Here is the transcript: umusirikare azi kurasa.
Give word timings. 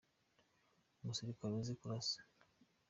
umusirikare 1.01 1.53
azi 1.61 1.73
kurasa. 1.79 2.19